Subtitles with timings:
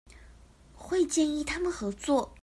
[0.73, 2.33] 會建議他們合作